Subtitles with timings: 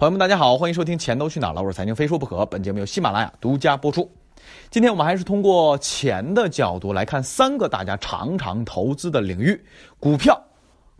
[0.00, 2.46] 朋友们，大家好，欢迎收听《钱都去哪儿了》，我是财经非说不可。
[2.46, 4.10] 本节目由喜马拉雅独家播出。
[4.70, 9.62] 今天我们还是通过钱的角度来看三个大家常常投资的领域：
[9.98, 10.42] 股票、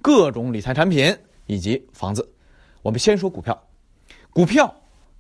[0.02, 1.16] 各种理财产品
[1.46, 2.30] 以及房子。
[2.82, 3.58] 我们先说股票，
[4.34, 4.70] 股票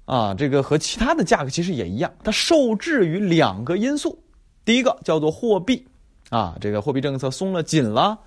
[0.04, 4.22] 啊，这个和其他的价格其实也一样，它受制于两个因素。
[4.62, 5.82] 第一个叫做货币
[6.28, 8.18] 啊，这个货币政策松了紧了，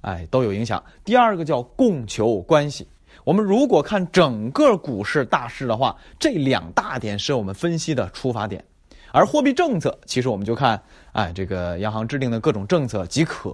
[0.00, 0.82] 哎，都有影响。
[1.04, 2.88] 第二个叫供求关系。
[3.24, 8.64] 我们如果看整个股市大势的话，这两大点是我们分析的出发点。
[9.12, 13.52] 而货币政策，其实我们就看，哎，这个央行制定的各种政策即可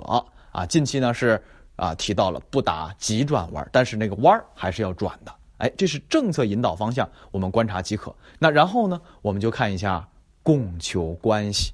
[0.53, 0.65] 啊。
[0.67, 1.43] 近期呢是
[1.77, 5.35] 啊提到了不打急转弯，但是那个弯儿还是要转的。
[5.59, 8.15] 哎，这是政策引导方向，我们观察即可。
[8.39, 10.09] 那然后呢，我们就看一下
[10.45, 11.73] 供求关系，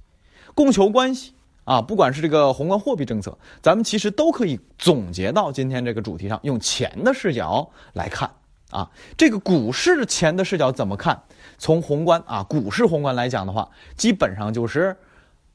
[0.55, 1.34] 供求关系。
[1.65, 8.31] 啊，不管是这个宏观货币政策，咱们其实都可以总结到今天这个主题上，用钱的视角来看
[8.71, 8.91] 啊。
[9.17, 11.23] 这个股市钱的视角怎么看？
[11.57, 14.95] 从宏观啊，股市宏观来讲的话，基本上就是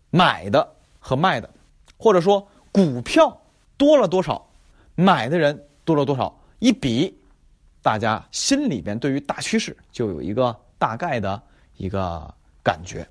[0.09, 0.67] 买的
[1.00, 1.50] 和卖的，
[1.97, 3.41] 或者说股票
[3.78, 4.50] 多了多少，
[4.95, 7.16] 买的人多了多少，一比，
[7.84, 11.39] 大家心里边对于大趋势就有一个大概的
[11.78, 13.08] 一个感觉。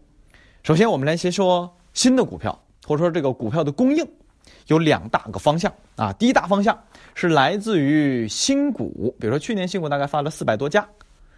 [0.64, 2.60] 首先，我们来先说新的股票。
[2.88, 4.02] 或者说这个股票的供应
[4.68, 6.76] 有两大个方向啊，第一大方向
[7.14, 10.88] 是来自于新股，比如说去年新股大概发了四百多家，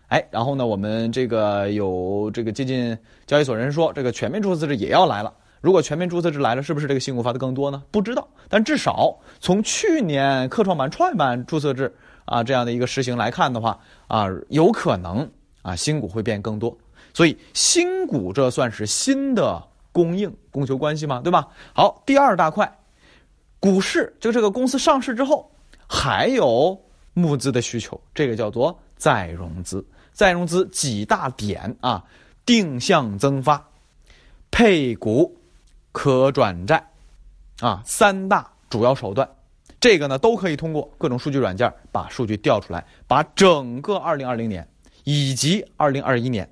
[0.06, 5.34] 哎，然后呢，我们这个有这个接近交易所人说，这个全面注册制也要来了。
[5.60, 7.82] 如果全面注册制来了，是不是这个新股发的更多呢？
[7.90, 11.92] 不知道，但至少从去年科创板、创业板注册制
[12.26, 13.76] 啊这样的一个实行来看的话
[14.06, 15.28] 啊，有可能
[15.62, 16.78] 啊新股会变更多，
[17.12, 19.60] 所以新股这算是新的。
[19.92, 21.48] 供应供求关系嘛，对吧？
[21.74, 22.78] 好，第二大块，
[23.58, 25.50] 股市就这个公司上市之后，
[25.88, 26.80] 还有
[27.12, 29.84] 募资的需求，这个叫做再融资。
[30.12, 32.04] 再融资几大点啊，
[32.44, 33.68] 定向增发、
[34.50, 35.36] 配股、
[35.92, 36.90] 可转债，
[37.60, 39.28] 啊，三大主要手段。
[39.80, 44.68] 这个呢，都可以通过各种数据软件把数据调出来，把整个二零二零年
[45.04, 46.48] 以及二零二一年，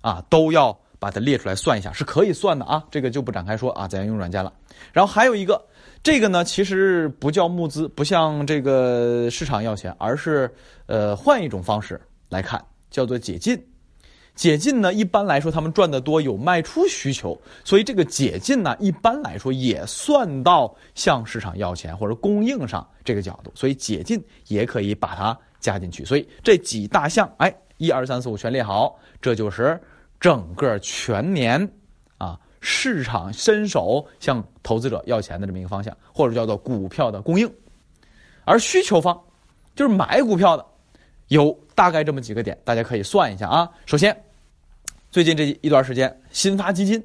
[0.00, 0.78] 啊，都要。
[0.98, 4.52] 把它列出来算一下是可以算的啊，这个就不展开说啊，怎样用软件了。
[4.92, 5.64] 然后还有一个，
[6.02, 10.52] 这个呢其实不叫募资，不像这个市场要钱，而是
[10.86, 13.60] 呃换一种方式来看，叫做解禁。
[14.34, 26.04] 解禁呢一般来说他们赚的多，有卖出需求，所以这个解禁呢一般来说也算到向市场要钱或者供应上这个角度，所以解禁也可以把它加进去。
[26.04, 29.80] 所以这几大项，哎，一二三四五全列好，这就是。
[30.20, 31.70] 整个全年，
[32.16, 37.48] 啊，市场伸手向投资者要钱的这么一个方向，或者叫做股票的供应，
[38.44, 39.18] 而需求方，
[39.76, 40.66] 就是买股票的，
[41.28, 43.70] 有大概这么几个点，大家可以算一下啊。
[43.86, 44.24] 首先，
[45.10, 47.00] 最近这一段时间，新发基金，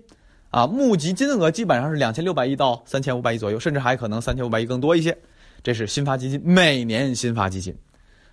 [0.49, 5.15] 啊，募集金额基本上是两千六百亿到三千五百亿左右，甚至还可能三千五百亿更多一些。
[5.61, 7.77] 这是新发基金每年新发基金，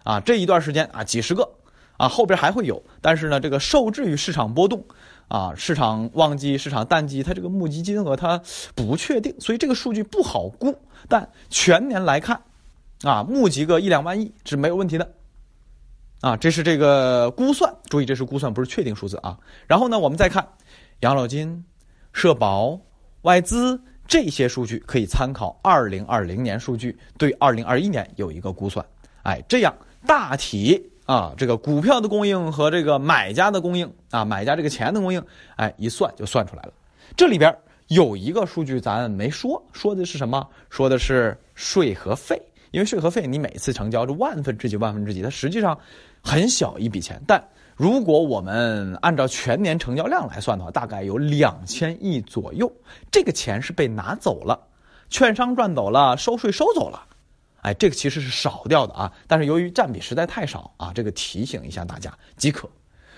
[0.04, 1.47] 啊，这一段时间啊，几十个。
[2.00, 4.82] 啊，后边还会有，但是呢，这个受制于市场波动，
[5.28, 8.40] 啊，市场旺季、市场淡季，它这个募集金额它
[8.74, 10.74] 不确定，所以这个数据不好估。
[11.10, 12.40] 但全年来看，
[13.02, 15.12] 啊，募集个一两万亿是没有问题的，
[16.22, 19.38] 啊，这是这个估算，注意这是估算，不是确定数字啊。
[19.66, 20.48] 然后呢，我们再看
[21.00, 21.62] 养老金、
[22.14, 22.80] 社保、
[23.20, 23.78] 外资
[24.08, 28.82] 这些数据，可以参考二零二零年数据，对二零二一年有一个估算。
[29.22, 30.89] 哎，这样大体。
[31.10, 35.21] 啊，这个股票的供应和这个买家的供应啊，买家这个钱的供应，
[35.56, 36.72] 哎，一算就算出来了。
[37.16, 37.53] 这里边
[37.88, 40.47] 有一个数据咱没说，说的是什么？
[40.69, 42.41] 说的是税和费。
[42.71, 45.76] 因为税和费你每次成交是万分之几万分之几，它实际上
[46.22, 47.21] 很小一笔钱。
[47.27, 47.42] 但
[47.75, 52.71] 如果我们按照全年成交量来算的话，大概有两千亿左右。
[53.10, 54.56] 这个钱是被拿走了，
[55.09, 57.04] 券商赚走了，收税收走了。
[57.62, 62.69] 哎，这个其实是少掉的啊，但是由于占比实在太少啊，这个提醒一下大家即可。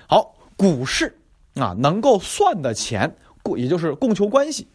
[0.08, 1.16] 好，股市
[1.54, 4.66] 啊，能够算的钱，供也就是供求关系，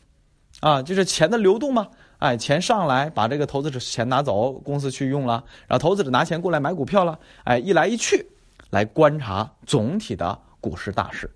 [0.62, 1.88] 啊，就是钱的流动嘛。
[2.19, 7.20] 哎，钱上来把这个投资者钱拿走，公司去用了，然后投资者拿钱过来买股票了。
[7.44, 8.25] 哎，一来一去，
[8.70, 11.30] 来观察总体的股市大势，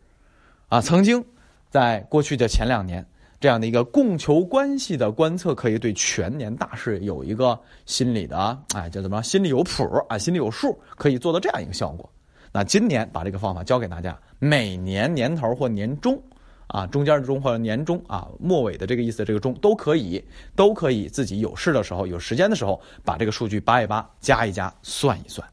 [0.70, 1.24] 啊，曾经
[1.70, 3.06] 在过去的前两年。
[3.42, 12.08] 这样的一个供求关系的观测，可以对全年大势有一个心理的哎，叫怎么心里有谱啊，心里有数，可以做到这样一个效果。
[12.54, 16.22] 那今年把这个方法教给大家，每年年头或年中
[16.68, 20.24] 啊，中间的中或者年中啊，末尾的这个意思，这个中都可以，
[20.56, 25.48] 都可以自己有事的时候、有时间的时候，把这个数据扒一扒、加一加、算一算。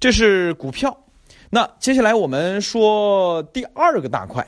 [0.00, 0.96] 这是股票，
[1.48, 4.44] 那接下来我们说第二个大块，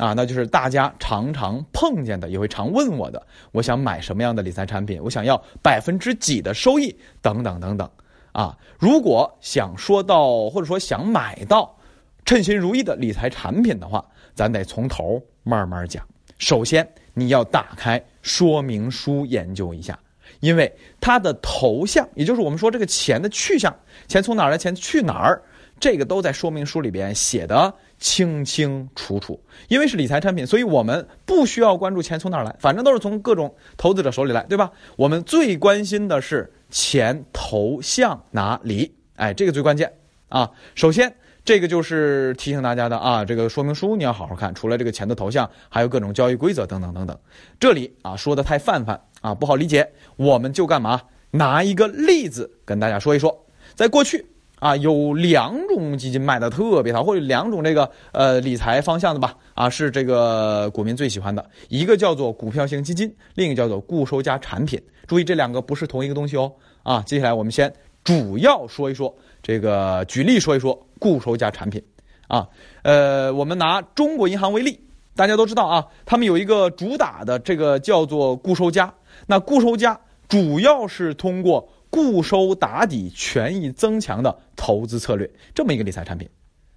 [0.00, 7.86] 啊，那就是大家常常碰见的，也会常问我的，我想买什么样的理财产品，我想要百分之几的收益，等等等等。
[8.32, 11.76] 啊，如果想说到或者说想买到
[12.24, 14.02] 称心如意的理财产品的话，
[14.34, 16.02] 咱得从头慢慢讲。
[16.38, 19.98] 首先，你要打开说明书研究一下，
[20.40, 23.76] 因为它的头像，也就是我们说这个钱的去向，
[24.08, 25.42] 钱从哪儿来，钱去哪儿，
[25.78, 29.40] 这个都在说明书里边写的清清楚楚。
[29.68, 34.72] 因为是理财产品，所以我们不需要关注钱从哪儿来，反正都是从各种投资者手里来，对吧？
[34.96, 36.52] 我们最关心的是。
[36.72, 38.94] 钱投向哪里？
[39.16, 39.92] 哎，这个最关键
[40.28, 40.48] 啊！
[40.76, 41.12] 首先，
[41.44, 44.54] 这个就是提醒大家的啊，这个说明书你要好好看。
[44.54, 47.18] 除了这个钱的投向，还有各种交易规则等等等等。
[47.58, 49.90] 这里啊说的太泛泛啊，不好理解。
[50.14, 51.02] 我们就干嘛？
[51.32, 53.44] 拿一个例子跟大家说一说。
[53.74, 54.24] 在过去
[54.60, 61.44] 啊，有两种基金卖的特别好，或者两种这个呃理财方向的吧啊，是这个股民最喜欢的。
[61.68, 64.80] 一个叫做股票型基金，另一个叫做固收加产品。
[65.08, 66.52] 注意，这两个不是同一个东西哦。
[66.82, 67.72] 啊，接下来我们先
[68.04, 69.12] 主要说一说
[69.42, 71.82] 这个，举例说一说固收加产品。
[72.28, 72.46] 啊，
[72.82, 74.78] 呃，我们拿中国银行为例，
[75.16, 78.92] 大家都知道啊，他们有一个主打的这个叫做固收加。
[79.26, 79.98] 那固收加
[80.28, 86.26] 主要是通过固收打底、权益增强的投资策略，这么一个理财产品。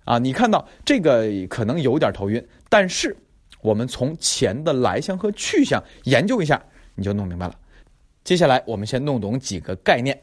[0.03, 3.15] 啊，你看到这个可能有点头晕，但是
[3.61, 6.61] 我们从钱的来向和去向研究一下，
[6.95, 7.55] 你就弄明白了。
[8.23, 10.19] 接下来，我们先弄懂几个概念。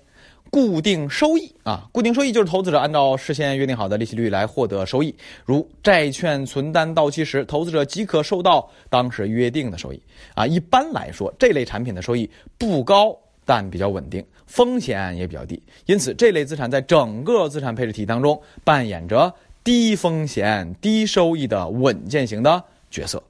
[0.50, 5.14] 固定收益啊，固定收益就是投资者按照事先约定好的利息率来获得收益，
[5.44, 10.02] 如债券存单到期时，投资者即可收到当时约定的收益。
[10.34, 12.28] 啊，一般来说，这类产品的收益
[12.58, 13.16] 不高，
[13.50, 15.60] 但比较稳定，风险也比较低。
[15.86, 22.62] 因此，这类资产在整个资产配置体当中扮演着低风险、低收益的稳健型的
[22.92, 23.20] 角色。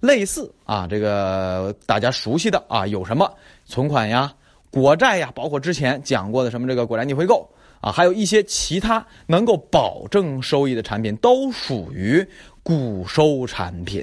[0.00, 3.30] 类似啊，这个大家熟悉的啊，有什么
[3.66, 4.32] 存款呀、
[4.70, 7.46] 国债呀，包括之前讲过的什么这个国债逆回购
[7.82, 12.26] 啊，还有一些其他能够保证收益的产品，都属于
[12.62, 14.02] 固收产品。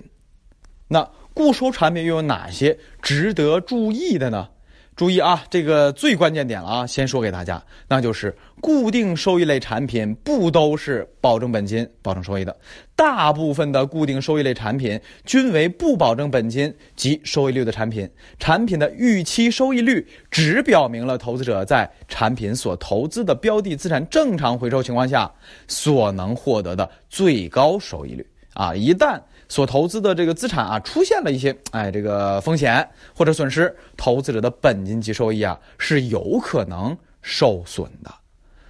[0.88, 1.04] 那
[1.34, 4.48] 固收产品又有哪些值得注意的呢？
[4.96, 6.88] 注意啊，这个最关键点了啊！
[6.88, 12.56] 先说给大家，那就是固定收益类产品不都是保证本金、保证收益的。
[12.96, 18.08] 大部分的固定收益类产品均为不保证本金及收益率的产品。
[18.38, 25.32] 产品的预期收益率只表明了投资者在产品所投资的标的资产正常回收情况下
[25.68, 28.76] 所能获得的最高收益率啊！
[28.76, 29.20] 一旦
[29.54, 38.12] 所投资的这个资产啊，出现了一些哎这个风险或者损失，投资者的本金及收益啊是有可能受损的，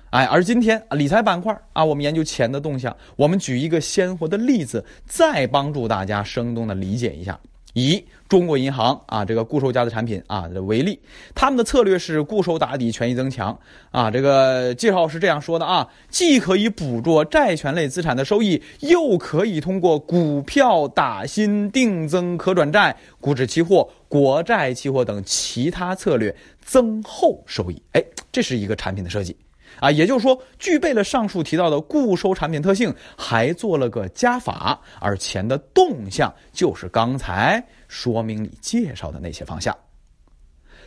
[0.10, 7.40] 哎，而今天理财板块啊，我们研究钱的动向，我们举一个鲜活的例子，再帮助大家生动的理解一下。
[7.74, 11.00] 以中国银行啊这个固收加的产品啊为例，
[11.36, 13.58] 他们的策略是固收打底，权益增强
[13.92, 14.10] 啊。
[14.10, 27.82] 这个介绍是这样说的啊，既可以捕捉债权类资产的收益，又可以通过股票打新、定增可转债、股指期货、国债期货等其他策略增厚收益。
[27.92, 29.36] 哎，这是一个产品的设计。
[29.84, 39.76] 啊，也就是说，具备了上述提到的固收产品特性，还做了个加法，而钱的动向就是刚才说明里介绍的那些方向。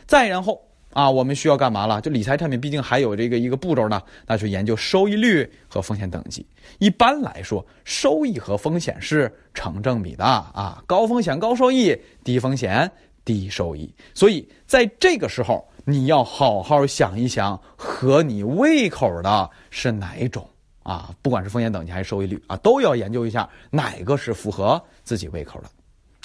[0.07, 0.59] 再然后
[0.93, 2.01] 啊，我们需要干嘛了？
[2.01, 6.43] 就理财产品毕竟还有这个一个步骤呢，那就研究收益率和风险等级。
[6.79, 12.91] 一般来说，收益和风险是成正比的啊，高风险高收益，低风险
[13.23, 13.93] 低收益。
[14.15, 15.63] 所以在这个时候。
[15.89, 20.45] 你要好好想一想，合你胃口的是哪一种
[20.83, 21.09] 啊？
[21.21, 25.69] 不管是风险等级还是收益率啊，都要研究一下哪个是符合自己胃口的。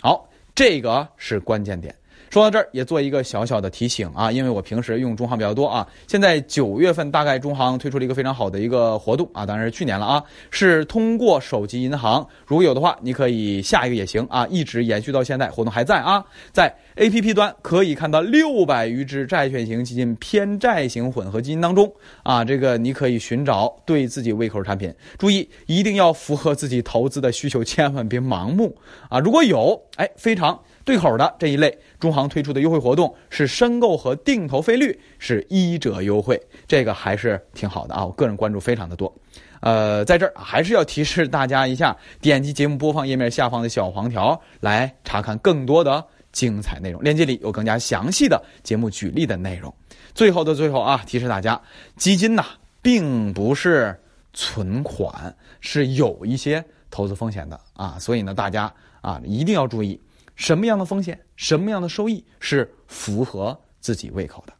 [0.01, 1.95] 好，这个是关键点。
[2.33, 5.87] 说到这儿，也做一个小小的提醒啊，因为我平时用中行比较多啊。
[6.09, 16.25] 现在九月份大概中行推出了一个非常好的一个活动啊，当然是去年了啊，是通过手机银行，如果有的话，你可以下一个也行啊，一直延续到现在，活动还在啊。
[16.53, 28.75] 在 APP 端可以看到六百余只债券型基金、偏债型混合基金当中啊，这个你可以寻找对自己胃口的产品，注意一定要符合自己投资的需求，千万别盲目
[29.11, 29.19] 啊。
[29.19, 30.59] 如果有，哎，非常。
[30.85, 38.05] 对口的这一类，中行推出的优惠活动是申购和定投费率是一折优惠，这个还是挺好的啊！
[38.05, 39.13] 我个人关注非常的多，
[39.61, 49.73] 呃，在这儿还是要提示大家一下，点击节目播放页面下方的小黄条来查看更多的精彩内容，链接里有更加详细的节目举例的内容。
[50.15, 51.61] 最后的最后啊，提示大家，
[51.97, 52.45] 基金呐，
[52.83, 53.97] 并不是
[54.33, 59.99] 存款是有一些投资风险的啊，所以呢，大家啊一定要注意
[60.43, 64.53] 什么样的风险，什么样的收益是符合自己胃口的。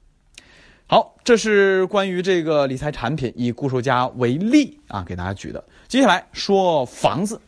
[0.87, 5.65] 好，这是关于这个理财产品以固收加为例啊，给大家举的。
[5.89, 7.41] 接下来说房子，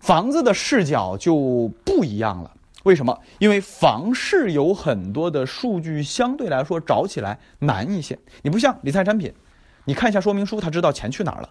[0.00, 2.50] 房子的视角就不一样了。
[2.84, 3.20] 为什么？
[3.40, 8.18] 因为房市有很多的数据相对来说找起来难一些。
[8.40, 9.30] 你不像理财产品，
[9.84, 11.50] 你看一下说明书，他知道钱去哪儿了，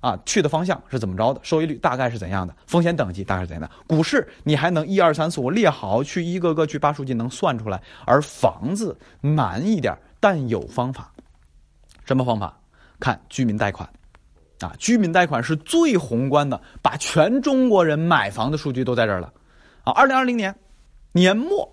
[0.00, 3.70] 啊，去的方向是怎么着的，收益率大概是怎样的，风险等级大概是怎样的。
[3.86, 9.96] 股市你还能一二三四五列好，去一个个去扒数据能算出来，而房子难一点。
[10.18, 11.12] 但有方法，
[12.04, 12.58] 什么方法？
[12.98, 13.88] 看居民贷款，
[14.60, 19.30] 啊，居民贷款是最宏观的，把全中国人买房的数据都在这儿了，
[19.84, 20.56] 啊，二零二零年
[21.12, 21.70] 年末，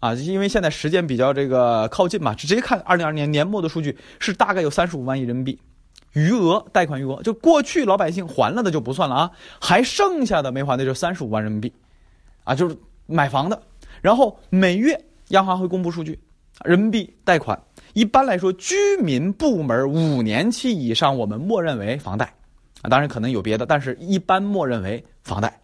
[0.00, 5.58] 啊，因为现在时间比较这个靠近嘛，直接看二零二零年年末的数据是大概有三十五万亿人民币
[6.16, 9.30] 余额，贷款余额就过去老百姓还了的就不算了啊，
[9.60, 11.70] 还剩下的没还的就三十五万人民币，
[12.42, 13.62] 啊，就是买房的，
[14.00, 16.18] 然后每月央行会公布数据，
[16.64, 17.60] 人民币贷款。
[17.92, 22.24] 一般来说，居民部门五年期以上，我们默认为房贷，
[22.80, 25.60] 啊，当然可能有别的，但是一般默认为房贷。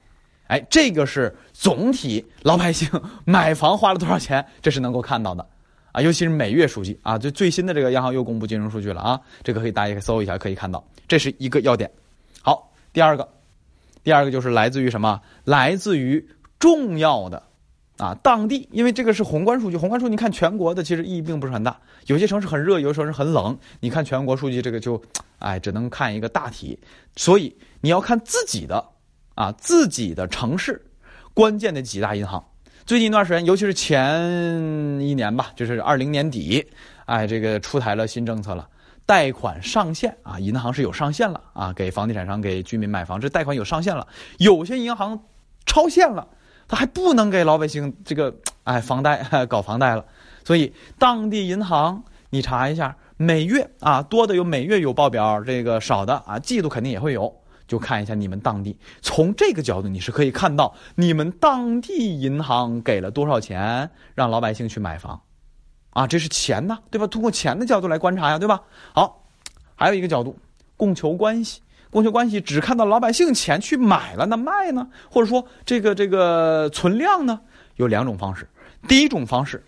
[0.48, 2.86] 哎，这个是总体老百姓
[3.24, 5.46] 买房花了多少钱，这是能够看到的，
[5.92, 11.90] 啊，尤其是每月数据啊，就最新的这个央行又公布金融数据了啊，这个可以大家搜一下，可以看到，这是一个要点。
[12.40, 13.28] 好，第二个，
[14.02, 15.20] 第二个就是来自于什么？
[15.44, 16.26] 来自于
[16.58, 17.42] 重要的。
[17.98, 23.56] 啊，当地，因为这个是宏观数据，宏观数据你看全国的其实意义并不是很大，有些城市很热，有些城市很冷。
[23.78, 25.00] 你看全国数据，这个就，
[25.38, 26.76] 哎，只能看一个大体。
[27.14, 28.84] 所以你要看自己的，
[29.36, 30.84] 啊，自己的城市，
[31.32, 32.42] 关键的几大银行。
[32.84, 34.20] 最近一段时间，尤其是前
[35.00, 36.66] 一年吧，就是二零年底，
[37.06, 38.68] 哎，这个出台了新政策了，
[39.06, 44.06] 贷款上限啊，银行是有上限了啊，给房地产商给居民买房，这贷款有上限了，
[44.38, 45.22] 有些银行
[45.64, 46.26] 超限了。
[46.66, 48.34] 他还不能给老百姓这个
[48.64, 50.04] 哎房贷搞房贷了，
[50.44, 57.41] 所以当地银行你查一下，每月啊多的有每月有报表，这个少的啊季度肯定也会有，
[57.72, 58.76] 就看一下你们当地。
[59.00, 65.22] 从这个角度你是可以看到你们当地银行给了多少钱让老百姓去买房，
[65.88, 67.06] 啊这是钱呢对吧？
[67.06, 68.60] 通过钱的角度来观察呀对吧？
[68.92, 69.24] 好，
[69.74, 70.38] 还有一个角度，
[70.76, 71.62] 供求关系。
[71.88, 74.88] 供求关系只看到老百姓钱去买了，那卖呢？
[75.10, 77.40] 或者说这个这个存量呢？
[77.76, 78.46] 有两种方式。
[78.86, 79.64] 第一种方式，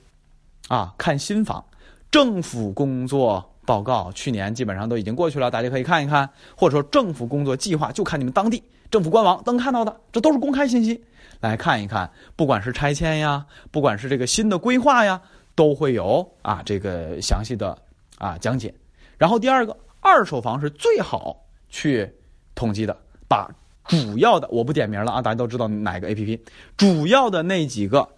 [0.69, 1.65] 啊，看新房，
[2.11, 6.28] 政府工作报告去年基本上都已经过去了，大家可以看一看。
[6.56, 11.04] 或者说政府工作计划，就看你们当地政府官网能看到的，这都是公开信息，
[11.40, 12.11] 来看一看。
[12.37, 15.21] 不管是拆迁呀，不管是这个新的规划呀，
[15.54, 17.76] 都会有啊这个详细的
[18.18, 18.75] 啊讲解。
[19.18, 21.40] 然后第二个，二手房是最好。
[21.76, 22.09] 去
[22.54, 23.50] 统计的，把
[23.88, 26.44] 主要的我不点名了啊，大家都知道哪个 A P P，
[26.76, 28.09] 主要的那几个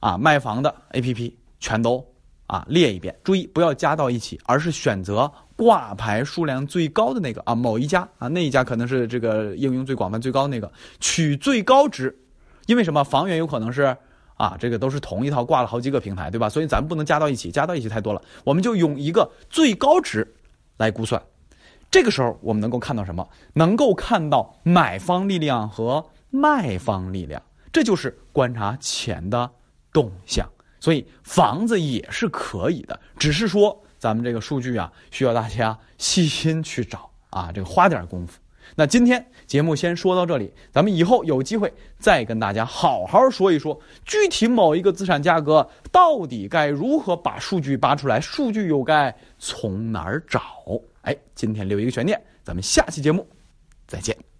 [0.00, 2.02] 啊卖房的 A P P 全都
[2.52, 12.14] 啊列一遍，注意不要加到一起，而是选择挂牌数量最高的那个啊某一家啊那一家可能是这个应用最广泛最高那个取最高值，
[12.66, 13.96] 因为什么房源有可能是
[14.34, 16.46] 啊这个都是同一套挂了好几个平台对吧？
[16.50, 20.34] 所以咱们不能加到一起，加到一起太多了，我们就用一个最高值
[20.76, 21.22] 来估算。
[21.90, 23.26] 这个时候，我们能够看到什么？
[23.54, 27.40] 能够看到买方力量和卖方力量，
[27.72, 29.50] 这就是观察钱的
[29.90, 30.46] 动向。
[30.82, 38.40] 所以房子也是可以的，只是说咱们这个数据啊，需要大家细心去找啊，这个花点功夫。
[38.74, 50.42] 那今天节目先说到这里，咱们以后有机会再跟大家好好说一说具体某一个资产价格到底该如何把数据扒出来，数据又该从哪儿找。
[51.02, 53.24] 哎，今天留一个悬念，咱们下期节目
[53.86, 54.31] 再见。